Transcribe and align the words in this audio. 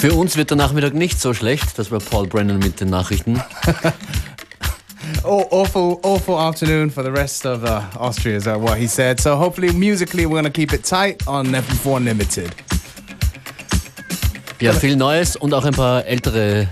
Für 0.00 0.14
uns 0.14 0.38
wird 0.38 0.48
der 0.48 0.56
Nachmittag 0.56 0.94
nicht 0.94 1.20
so 1.20 1.34
schlecht. 1.34 1.78
Das 1.78 1.90
war 1.90 1.98
Paul 1.98 2.26
Brennan 2.26 2.58
mit 2.58 2.80
den 2.80 2.88
Nachrichten. 2.88 3.38
oh, 5.24 5.44
awful, 5.50 5.98
awful 6.02 6.38
afternoon 6.38 6.90
for 6.90 7.04
the 7.04 7.10
rest 7.10 7.44
of 7.44 7.62
uh, 7.64 7.82
Austria, 7.98 8.38
is 8.38 8.46
what 8.46 8.78
he 8.78 8.86
said. 8.86 9.20
So 9.20 9.36
hopefully, 9.36 9.74
musically, 9.74 10.24
we're 10.24 10.40
going 10.40 10.44
to 10.44 10.50
keep 10.50 10.72
it 10.72 10.86
tight 10.86 11.28
on 11.28 11.48
FM4 11.48 11.96
Unlimited. 11.98 12.50
Ja, 14.58 14.72
viel 14.72 14.96
Neues 14.96 15.36
und 15.36 15.52
auch 15.52 15.66
ein 15.66 15.74
paar 15.74 16.06
ältere, 16.06 16.66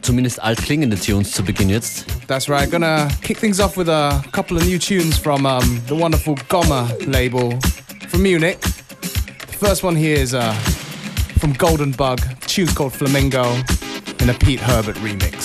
zumindest 0.00 0.42
altklingende 0.42 0.98
Tunes 0.98 1.30
zu 1.30 1.44
Beginn 1.44 1.70
jetzt. 1.70 2.04
That's 2.26 2.48
right. 2.48 2.68
Gonna 2.68 3.06
kick 3.22 3.38
things 3.38 3.60
off 3.60 3.76
with 3.76 3.88
a 3.88 4.24
couple 4.32 4.56
of 4.56 4.64
new 4.64 4.80
tunes 4.80 5.16
from 5.16 5.46
um, 5.46 5.80
the 5.86 5.94
wonderful 5.94 6.34
Gomma 6.48 6.88
label 7.06 7.56
from 8.08 8.22
Munich. 8.22 8.58
The 8.60 9.66
first 9.68 9.84
one 9.84 9.94
here 9.94 10.20
is 10.20 10.34
uh, 10.34 10.52
from 11.38 11.52
Golden 11.52 11.92
Bug. 11.92 12.18
Tune's 12.52 12.74
called 12.74 12.92
Flamingo 12.92 13.44
in 14.20 14.28
a 14.28 14.34
Pete 14.34 14.60
Herbert 14.60 14.96
remix. 14.96 15.41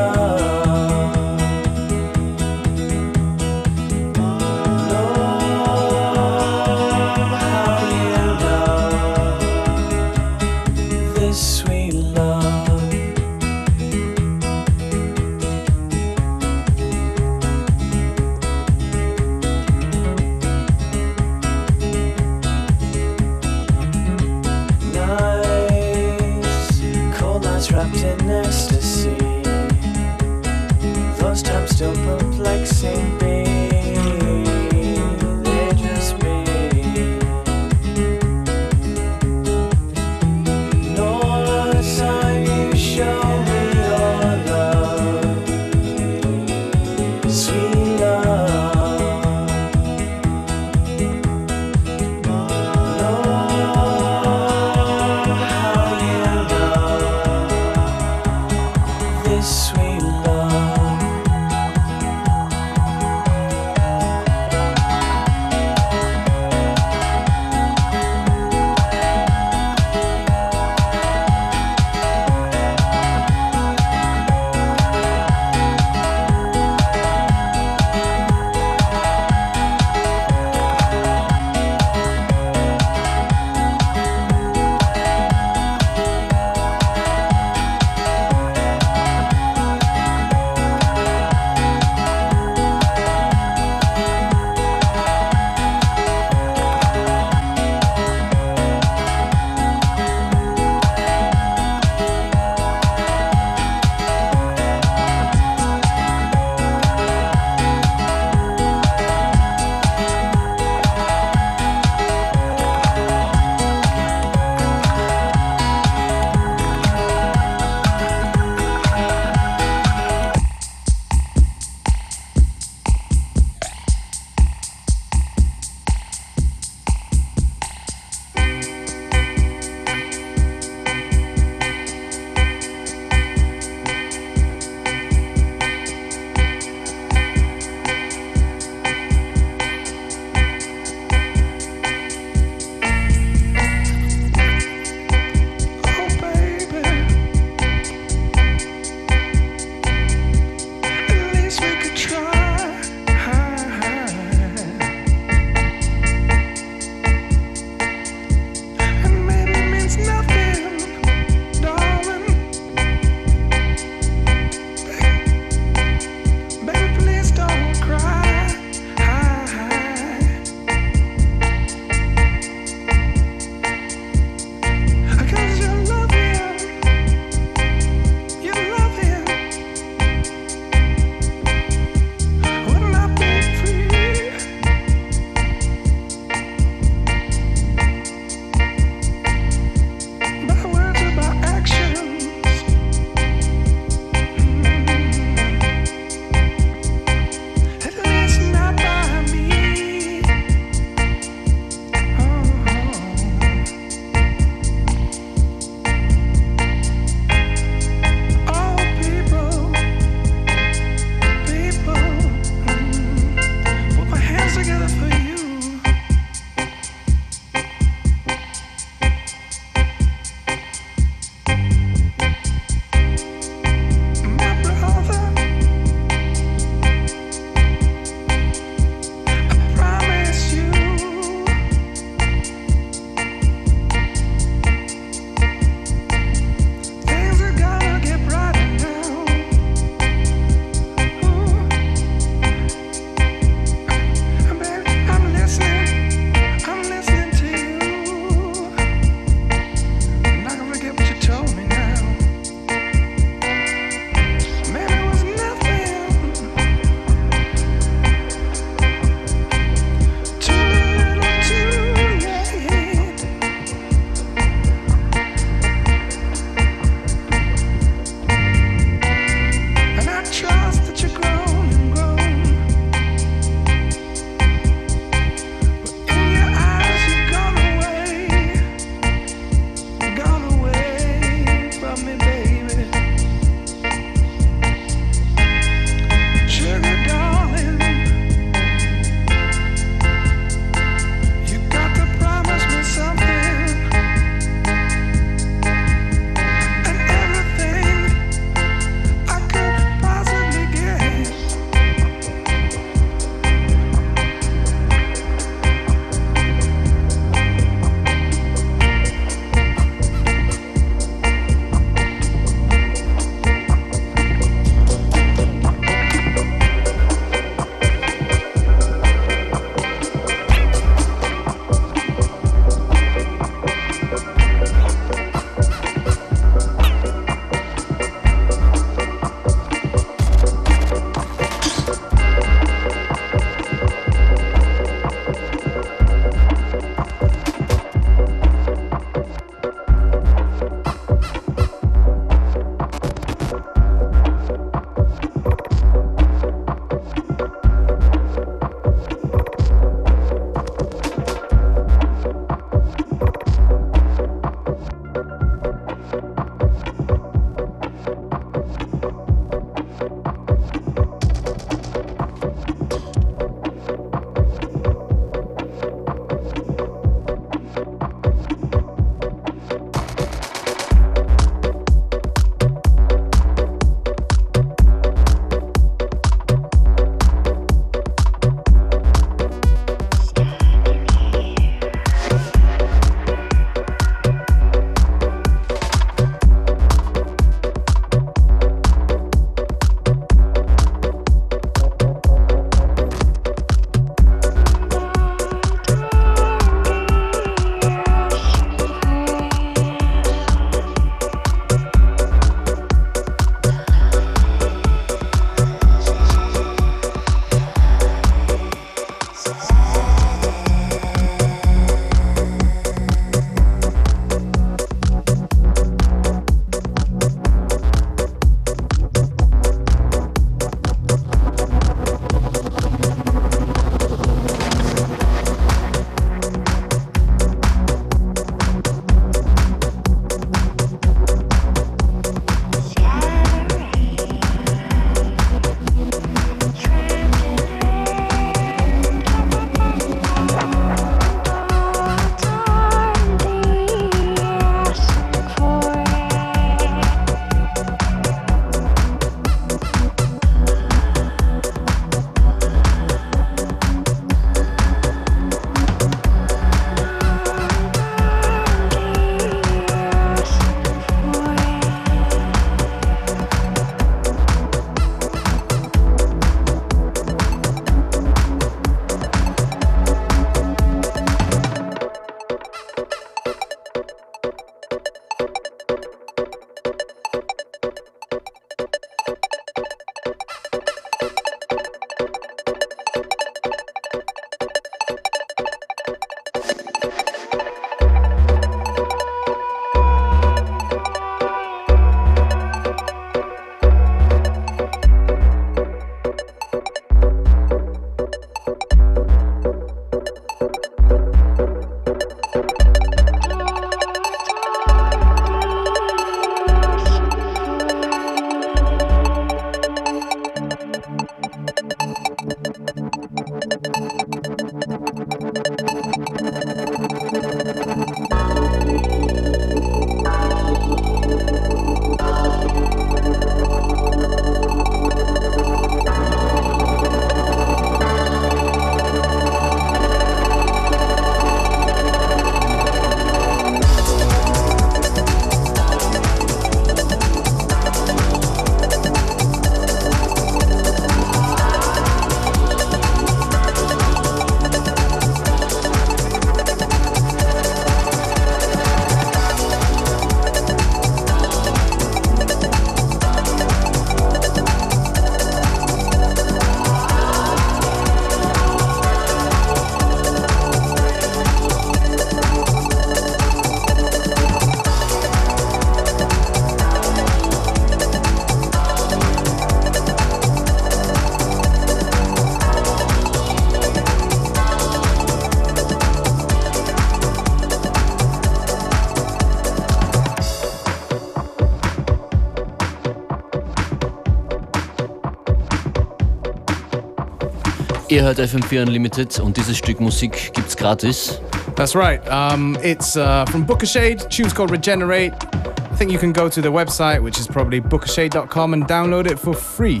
Ihr 588.14 588.22
hört 588.22 588.38
FM4 588.38 588.82
Unlimited 588.82 589.40
und 589.40 589.56
dieses 589.56 589.76
Stück 589.76 589.98
Musik 589.98 590.52
gibt's 590.54 590.76
gratis. 590.76 591.40
That's 591.74 591.96
right. 591.96 592.20
Um, 592.30 592.78
it's 592.80 593.16
uh, 593.16 593.44
from 593.50 593.66
Booker 593.66 593.86
Shade. 593.86 594.20
Tune's 594.30 594.54
called 594.54 594.70
Regenerate. 594.70 595.32
I 595.32 595.96
think 595.96 596.12
you 596.12 596.18
can 596.20 596.32
go 596.32 596.48
to 596.48 596.62
the 596.62 596.68
website, 596.68 597.20
which 597.20 597.40
is 597.40 597.48
probably 597.48 597.80
bookershade.com, 597.80 598.72
and 598.72 598.84
download 598.86 599.26
it 599.28 599.36
for 599.36 599.52
free. 599.52 600.00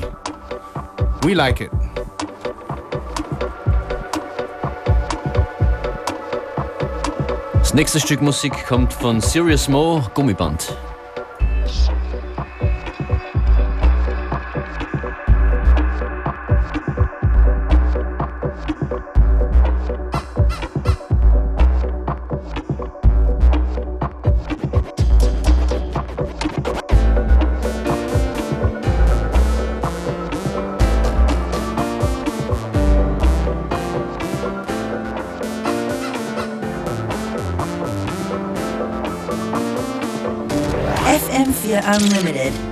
We 1.24 1.34
like 1.34 1.60
it. 1.60 1.72
Das 7.54 7.74
nächste 7.74 7.98
Stück 7.98 8.22
Musik 8.22 8.52
kommt 8.68 8.92
von 8.92 9.20
Serious 9.20 9.68
Mo, 9.68 10.04
Gummiband. 10.14 10.76
Unlimited. 41.94 42.63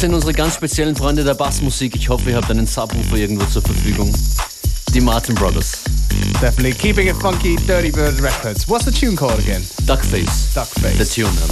Das 0.00 0.06
sind 0.06 0.14
unsere 0.14 0.32
ganz 0.32 0.54
speziellen 0.54 0.96
Freunde 0.96 1.24
der 1.24 1.34
Bassmusik. 1.34 1.94
Ich 1.94 2.08
hoffe, 2.08 2.30
ihr 2.30 2.36
habt 2.36 2.50
einen 2.50 2.66
Subwoofer 2.66 3.16
irgendwo 3.16 3.44
zur 3.44 3.60
Verfügung. 3.60 4.10
Die 4.94 5.00
Martin 5.02 5.34
Brothers. 5.34 5.82
Definitely 6.40 6.72
keeping 6.72 7.08
it 7.08 7.16
funky, 7.16 7.54
Dirty 7.66 7.90
Bird 7.90 8.18
Records. 8.22 8.66
What's 8.66 8.86
the 8.86 8.90
tune 8.90 9.14
called 9.14 9.38
again? 9.40 9.62
Duckface. 9.84 10.54
Duckface. 10.54 10.96
Der 10.96 11.06
Tune. 11.06 11.49